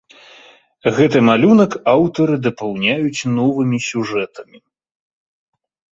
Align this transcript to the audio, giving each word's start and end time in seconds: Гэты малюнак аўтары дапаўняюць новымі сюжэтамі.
Гэты 0.95 1.19
малюнак 1.27 1.71
аўтары 1.95 2.35
дапаўняюць 2.47 3.27
новымі 3.37 3.77
сюжэтамі. 3.89 4.57